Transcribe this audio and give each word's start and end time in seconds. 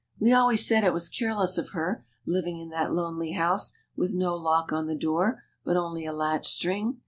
We 0.19 0.33
always 0.33 0.65
said 0.67 0.83
it 0.83 0.93
was 0.95 1.07
careless 1.07 1.59
of 1.59 1.73
her, 1.73 2.03
living 2.25 2.57
in 2.57 2.69
that 2.69 2.91
lonely 2.91 3.33
house, 3.33 3.73
with 3.95 4.15
no 4.15 4.33
lock 4.35 4.73
on 4.73 4.87
the 4.87 4.95
door, 4.95 5.43
but 5.63 5.77
only 5.77 6.07
a 6.07 6.11
latch 6.11 6.47
string. 6.51 6.97